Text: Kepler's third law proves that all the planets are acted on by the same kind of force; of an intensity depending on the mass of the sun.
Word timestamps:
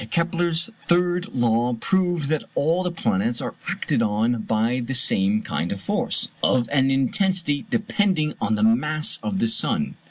Kepler's 0.09 0.71
third 0.87 1.27
law 1.35 1.75
proves 1.75 2.27
that 2.29 2.45
all 2.55 2.81
the 2.81 2.89
planets 2.89 3.39
are 3.39 3.53
acted 3.69 4.01
on 4.01 4.41
by 4.41 4.79
the 4.79 4.95
same 4.95 5.43
kind 5.43 5.71
of 5.71 5.79
force; 5.79 6.29
of 6.41 6.67
an 6.71 6.89
intensity 6.89 7.67
depending 7.69 8.33
on 8.41 8.55
the 8.55 8.63
mass 8.63 9.19
of 9.21 9.37
the 9.37 9.47
sun. 9.47 9.93